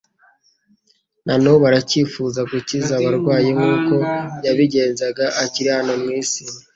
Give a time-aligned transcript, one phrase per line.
[1.25, 3.93] Na n'ubu aracyifuza gukiza abarwayi nk'uko
[4.45, 6.43] yabigenzaga akiri hano mu isi.